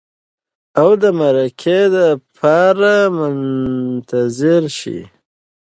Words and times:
او 0.81 0.89
د 1.01 1.03
مرکې 1.19 1.79
لپاره 1.97 2.91
منتظر 3.17 4.63
شئ. 4.77 5.01